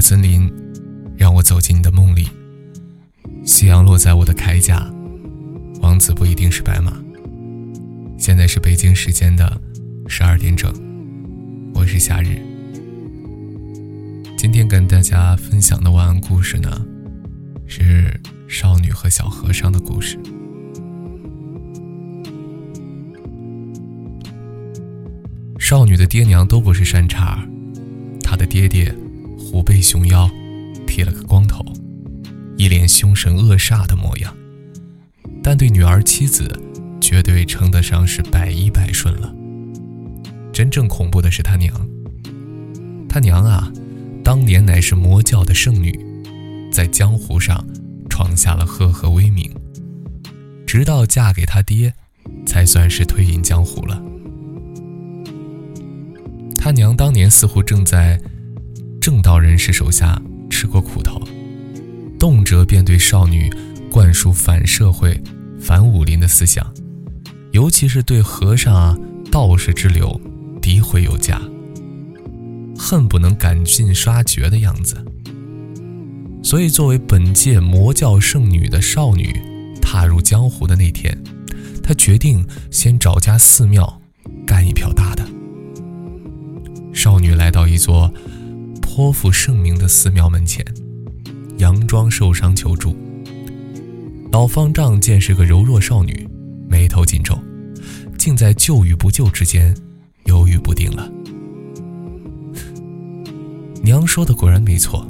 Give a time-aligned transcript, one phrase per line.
[0.00, 0.50] 森林，
[1.16, 2.28] 让我走进你的梦里。
[3.44, 4.90] 夕阳落在我的铠甲，
[5.80, 6.96] 王子不一定是白马。
[8.16, 9.60] 现在是北京时间的
[10.06, 10.72] 十二点整，
[11.74, 12.40] 我是夏日。
[14.36, 16.70] 今天跟大家分享的晚安故事呢，
[17.66, 20.18] 是少女和小和尚的故事。
[25.58, 27.38] 少女的爹娘都不是善茬，
[28.22, 28.94] 她的爹爹
[29.40, 30.30] 虎背熊腰，
[30.86, 31.64] 剃了个光头，
[32.58, 34.32] 一脸凶神恶煞的模样，
[35.42, 36.48] 但对女儿妻子，
[37.00, 39.34] 绝对称得上是百依百顺了。
[40.52, 41.74] 真正恐怖的是他娘，
[43.08, 43.72] 他娘啊，
[44.22, 45.98] 当年乃是魔教的圣女，
[46.70, 47.66] 在江湖上
[48.08, 49.50] 闯下了赫赫威名，
[50.66, 51.92] 直到嫁给他爹，
[52.46, 54.00] 才算是退隐江湖了。
[56.58, 58.20] 他娘当年似乎正在
[59.00, 60.20] 正道人士手下
[60.50, 61.20] 吃过苦头，
[62.18, 63.50] 动辄便对少女
[63.90, 65.18] 灌输反社会、
[65.58, 66.70] 反武林的思想，
[67.52, 70.20] 尤其是对和尚、道士之流
[70.60, 71.40] 诋毁有加，
[72.76, 75.02] 恨不能赶尽杀绝的样子。
[76.42, 79.34] 所以，作为本届魔教圣女的少女，
[79.80, 81.16] 踏入江湖的那天，
[81.82, 84.00] 她决定先找家寺庙
[84.46, 85.26] 干一票大的。
[86.92, 88.12] 少女来到一座
[88.92, 90.64] 颇负盛名的寺庙门前，
[91.56, 92.96] 佯装受伤求助。
[94.32, 96.28] 老方丈见是个柔弱少女，
[96.68, 97.38] 眉头紧皱，
[98.18, 99.72] 竟在救与不救之间
[100.24, 101.08] 犹豫不定了。
[103.80, 105.08] 娘说的果然没错，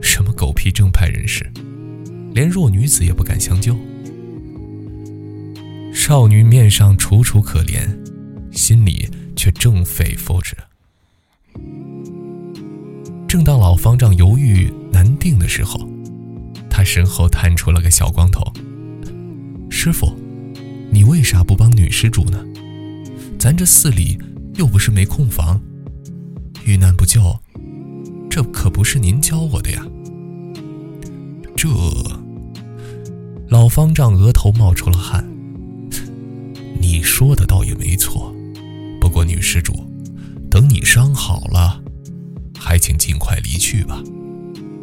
[0.00, 1.46] 什么狗屁正派人士，
[2.32, 3.76] 连弱女子也不敢相救。
[5.92, 7.86] 少女面上楚楚可怜，
[8.50, 10.56] 心里却正肺腑着。
[13.30, 15.88] 正当老方丈犹豫难定的时候，
[16.68, 18.42] 他身后探出了个小光头。
[19.70, 20.12] 师傅，
[20.90, 22.44] 你为啥不帮女施主呢？
[23.38, 24.18] 咱这寺里
[24.56, 25.60] 又不是没空房，
[26.64, 27.20] 遇难不救，
[28.28, 29.86] 这可不是您教我的呀。
[31.54, 31.68] 这，
[33.48, 35.24] 老方丈额头冒出了汗。
[36.80, 38.34] 你说的倒也没错，
[39.00, 39.72] 不过女施主，
[40.50, 41.79] 等你伤好了。
[42.70, 44.00] 还请尽快离去吧，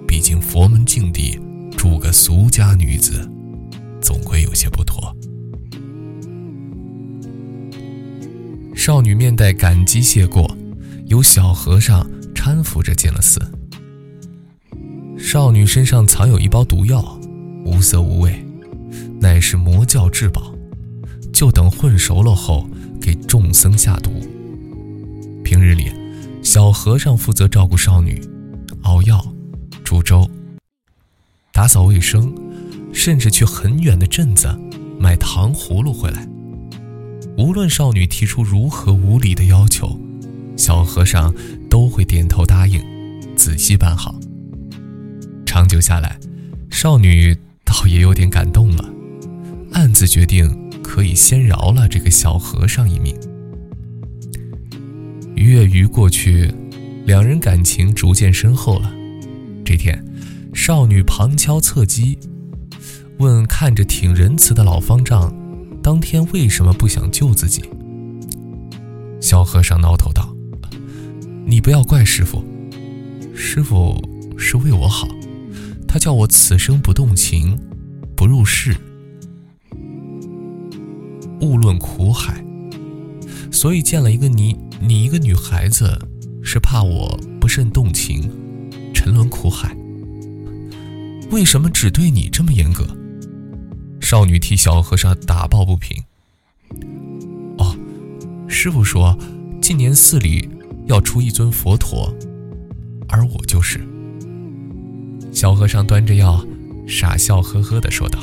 [0.06, 1.40] 毕竟佛门净地
[1.78, 3.26] 住个俗家女子，
[4.02, 5.16] 总归有些不妥。
[8.76, 10.54] 少女面带感激谢过，
[11.06, 12.06] 由小和尚
[12.36, 13.40] 搀扶着进了寺。
[15.18, 17.18] 少女身上藏有一包毒药，
[17.64, 18.46] 无色无味，
[19.22, 20.54] 乃是魔教至宝，
[21.32, 24.12] 就等混熟了后给众僧下毒。
[25.42, 25.90] 平日里。
[26.42, 28.22] 小和尚负责照顾少女，
[28.84, 29.24] 熬药、
[29.84, 30.30] 煮粥、
[31.52, 32.34] 打扫卫生，
[32.94, 34.48] 甚至去很远的镇子
[35.00, 36.28] 买糖葫芦回来。
[37.38, 40.00] 无论少女提出如何无理的要求，
[40.56, 41.34] 小和尚
[41.70, 42.82] 都会点头答应，
[43.36, 44.16] 仔细办好。
[45.46, 46.20] 长久下来，
[46.72, 48.90] 少女倒也有点感动了，
[49.74, 53.16] 暗自决定可以先饶了这个小和尚一命。
[55.48, 56.54] 月余过去，
[57.06, 58.94] 两人感情逐渐深厚了。
[59.64, 60.04] 这天，
[60.54, 62.20] 少女旁敲侧击，
[63.20, 65.34] 问看着挺仁慈的老方丈，
[65.82, 67.64] 当天为什么不想救自己？
[69.22, 70.36] 小和尚挠头道
[71.48, 72.44] ：“你不要怪师傅，
[73.34, 73.96] 师傅
[74.38, 75.08] 是为我好，
[75.88, 77.58] 他叫我此生不动情，
[78.18, 78.76] 不入世，
[81.40, 82.44] 勿论苦海。”
[83.50, 85.98] 所以见了一个你，你一个女孩子，
[86.44, 88.30] 是怕我不慎动情，
[88.94, 89.76] 沉沦苦海。
[91.32, 92.86] 为什么只对你这么严格？
[94.00, 96.02] 少女替小和尚打抱不平。
[97.58, 97.76] 哦，
[98.48, 99.18] 师傅说，
[99.62, 100.48] 今年寺里
[100.86, 102.14] 要出一尊佛陀，
[103.10, 103.82] 而我就是。
[105.32, 106.46] 小和尚端着药，
[106.88, 108.20] 傻笑呵呵地说道：“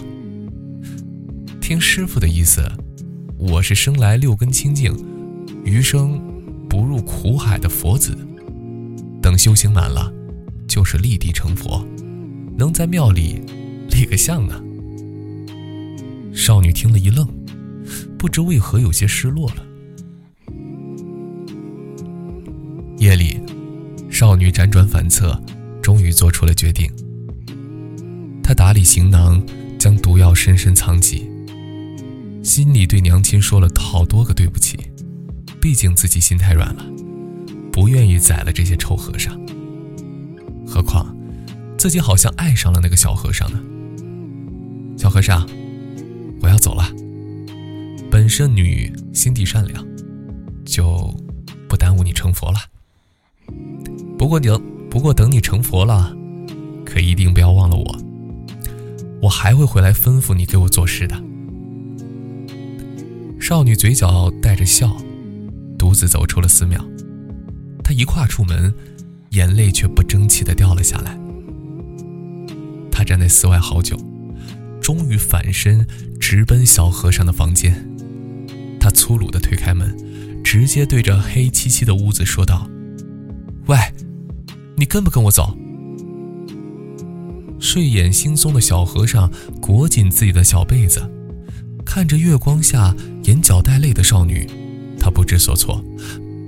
[1.61, 2.63] 听师傅的意思，
[3.37, 4.95] 我是生来六根清净。”
[5.65, 6.21] 余生
[6.75, 8.19] 不入苦海的佛子，
[9.23, 10.13] 等修行满了，
[10.67, 11.87] 就是立地成佛，
[12.59, 13.41] 能在庙里
[13.91, 14.61] 立个像呢。
[16.33, 17.25] 少女听了一愣，
[18.19, 19.65] 不知为何有些失落了。
[22.99, 23.41] 夜里，
[24.11, 25.41] 少女辗转反侧，
[25.81, 26.91] 终于做出了决定。
[28.43, 29.41] 她打理行囊，
[29.79, 31.31] 将毒药深深藏起，
[32.43, 34.77] 心里对娘亲说了好多个对不起。
[35.65, 36.85] 毕竟自己心太软了，
[37.73, 39.35] 不愿意宰了这些臭和尚。
[40.67, 41.17] 何况
[41.79, 43.59] 自己好像爱上了那个小和尚呢。
[44.99, 45.49] 小和尚，
[46.43, 46.87] 我要走了。
[48.11, 49.83] 本圣女心地善良，
[50.67, 51.19] 就
[51.67, 52.59] 不耽误你成佛了。
[54.19, 56.15] 不过等，不过等你成佛了，
[56.85, 57.99] 可一定不要忘了我。
[59.23, 61.25] 我还会回来吩咐你给我做事的。
[63.41, 64.95] 少女嘴角带着笑，
[65.95, 66.85] 独自走出了寺庙。
[67.85, 68.75] 他一跨出门，
[69.31, 71.17] 眼泪却不争气地掉了下来。
[72.91, 73.97] 他站在寺外好久，
[74.81, 75.87] 终于反身
[76.19, 77.89] 直奔小和尚的房间。
[78.81, 79.97] 他粗鲁地推开门，
[80.43, 82.69] 直接对着黑漆漆的屋子说道
[83.67, 83.79] ：“喂，
[84.77, 85.57] 你跟不跟我走？”
[87.61, 89.31] 睡眼惺忪的小和尚
[89.61, 91.09] 裹紧自己的小被子，
[91.87, 92.93] 看着月光下
[93.23, 94.45] 眼角带泪的少女，
[95.05, 95.85] 他不知所措，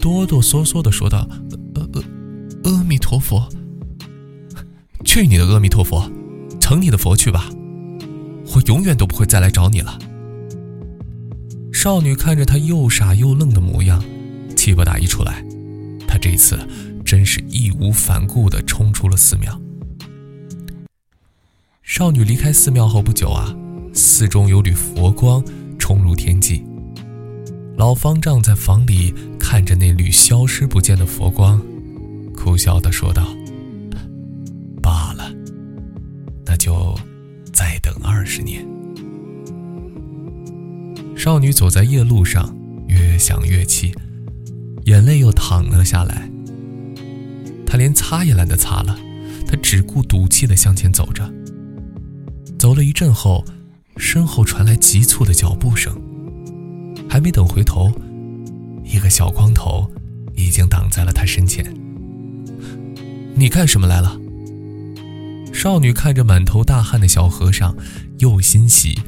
[0.00, 1.28] 哆哆嗦嗦的说道
[1.76, 3.46] ：“呃呃，阿弥陀佛。
[5.04, 6.10] 去你的阿弥陀佛！”
[6.58, 7.50] 成你的佛去吧，
[8.54, 9.98] 我永远都不会再来找你了。
[11.70, 14.02] 少女看着他又傻又愣的模样，
[14.56, 15.44] 气不打一处来。
[16.08, 16.58] 她这一次
[17.04, 19.60] 真是义无反顾的冲出了寺庙。
[21.82, 23.54] 少女离开寺庙后不久啊，
[23.92, 25.44] 寺中有缕佛光
[25.78, 26.64] 冲入天际。
[27.76, 31.60] 老方丈在房里看着那缕消失不见的佛光，
[32.34, 33.28] 苦笑地说道。
[34.82, 35.30] 罢了，
[36.46, 36.98] 那就
[37.52, 38.66] 再等二十年。
[41.14, 42.56] 少女走在夜路上，
[42.88, 43.92] 越想越气，
[44.84, 46.30] 眼泪又淌了下来。
[47.66, 48.98] 她连擦也懒得擦了，
[49.46, 51.30] 她只顾赌气地向前走着。
[52.58, 53.44] 走了一阵后，
[53.98, 56.00] 身后传来急促的脚步声，
[57.08, 57.90] 还没等回头，
[58.84, 59.90] 一个小光头
[60.34, 61.64] 已经挡在了他身前。
[63.34, 64.18] 你干什么来了？
[65.52, 67.74] 少女看着满头大汗的小和尚，
[68.18, 68.98] 又欣喜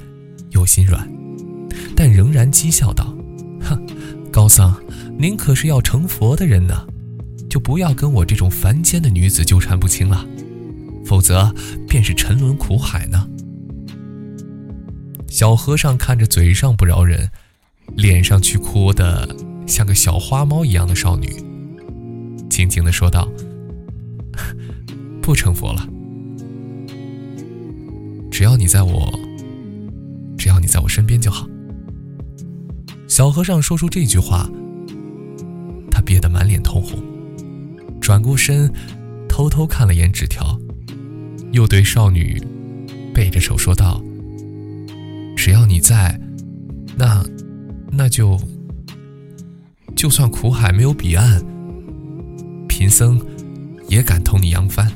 [0.50, 1.08] 又心软，
[1.94, 3.14] 但仍然讥笑道
[3.60, 3.86] ：“哼，
[4.32, 4.74] 高僧，
[5.18, 6.86] 您可是要成佛的人呢，
[7.50, 10.26] 就不要跟我这种凡间的女子纠缠不清了，
[11.04, 11.54] 否则
[11.86, 13.28] 便是沉沦苦海呢。”
[15.28, 17.30] 小和尚看着嘴上不饶人，
[17.96, 19.28] 脸上却哭得
[19.66, 21.28] 像个小花猫一样的少女，
[22.48, 23.28] 轻轻的说道
[25.20, 25.88] ：“不成佛了。”
[28.30, 29.12] 只要你在我，
[30.36, 31.48] 只要你在我身边就好。
[33.08, 34.48] 小和尚说出这句话，
[35.90, 37.02] 他憋得满脸通红，
[38.00, 38.72] 转过身，
[39.28, 40.56] 偷偷看了眼纸条，
[41.50, 42.40] 又对少女
[43.12, 44.00] 背着手说道
[45.36, 46.20] ：“只要你在，
[46.96, 47.24] 那，
[47.90, 48.38] 那就，
[49.96, 51.42] 就算苦海没有彼岸，
[52.68, 53.20] 贫僧
[53.88, 54.90] 也敢同你扬帆。”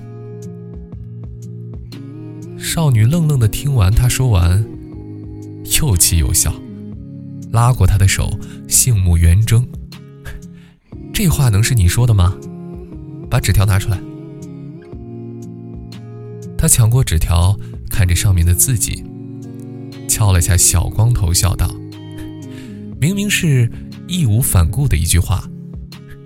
[2.57, 4.65] 少女愣愣的听完他说完，
[5.81, 6.55] 又气又笑，
[7.51, 8.31] 拉过他的手，
[8.69, 9.67] 杏目圆睁。
[11.13, 12.35] 这话能是你说的吗？
[13.29, 14.01] 把纸条拿出来。
[16.57, 17.59] 他抢过纸条，
[17.91, 19.05] 看着上面的字迹，
[20.09, 21.75] 敲了下小光头，笑道
[23.03, 23.69] ：“明明是
[24.07, 25.43] 义无反顾的一句话，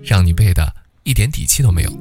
[0.03, 1.91] 让你背的一点底气都没有。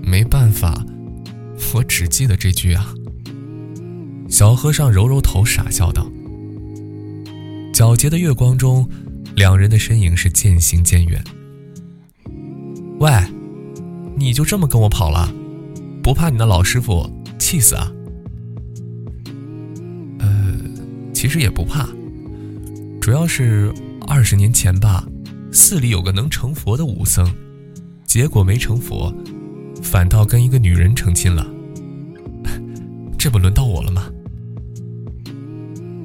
[0.00, 0.80] 没办法。”
[1.74, 2.94] 我只记得这句啊。
[4.28, 6.06] 小和尚揉揉头，傻笑道
[7.74, 8.88] ：“皎洁的月光中，
[9.34, 11.20] 两人的身影是渐行渐远。
[13.00, 13.10] 喂，
[14.16, 15.34] 你就这么跟我跑了，
[16.00, 17.10] 不怕你那老师傅
[17.40, 17.90] 气死啊
[21.24, 21.88] ？”“其实也不怕，
[23.00, 23.72] 主要是
[24.06, 25.08] 二十年前吧，
[25.50, 27.26] 寺里有个能成佛的武僧，
[28.04, 29.10] 结果没成佛，
[29.82, 31.50] 反倒跟一个女人成亲了。
[33.18, 34.04] ”这不轮到我了吗？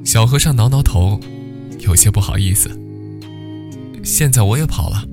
[0.06, 1.20] 小和尚挠挠头，
[1.80, 2.70] 有些不好意思。
[4.02, 5.04] 现在我也跑了，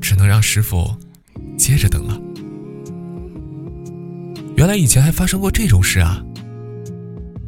[0.00, 0.90] 只能让师傅
[1.56, 2.20] 接着等了。
[4.56, 6.20] 原来以前还发生过这种事啊！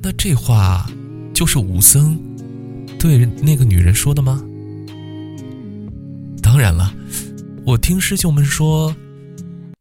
[0.07, 0.89] 那这话
[1.35, 2.17] 就是武僧
[2.97, 4.41] 对那个女人说的吗？
[6.41, 6.95] 当然了，
[7.65, 8.95] 我听师兄们说，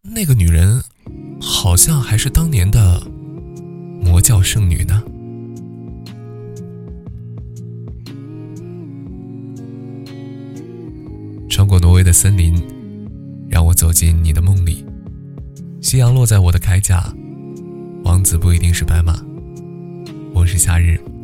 [0.02, 0.82] 那个女人。
[1.40, 3.00] 好像还是当年的
[4.02, 5.04] 魔教圣女呢。
[11.48, 12.60] 穿过挪威的森林，
[13.48, 14.84] 让我走进你的梦里。
[15.82, 17.14] 夕阳落在我的铠甲，
[18.04, 19.24] 王子不一定是白马。
[20.36, 21.15] 我是夏日。